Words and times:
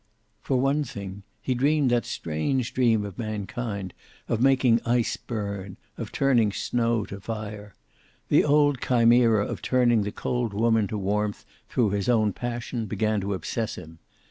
For 0.41 0.57
one 0.59 0.83
thing, 0.83 1.21
he 1.43 1.53
dreamed 1.53 1.91
that 1.91 2.07
strange 2.07 2.73
dream 2.73 3.05
of 3.05 3.19
mankind, 3.19 3.93
of 4.27 4.41
making 4.41 4.81
ice 4.83 5.15
burn, 5.15 5.77
of 5.95 6.11
turning 6.11 6.51
snow 6.51 7.05
to 7.05 7.19
fire. 7.21 7.75
The 8.29 8.43
old 8.43 8.81
chimera 8.81 9.45
of 9.45 9.61
turning 9.61 10.01
the 10.01 10.11
cold 10.11 10.55
woman 10.55 10.87
to 10.87 10.97
warmth 10.97 11.45
through 11.69 11.91
his 11.91 12.09
own 12.09 12.33
passion 12.33 12.87
began 12.87 13.21
to 13.21 13.35
obsess 13.35 13.75
him. 13.75 13.99